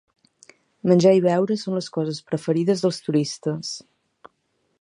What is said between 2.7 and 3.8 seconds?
dels turistes.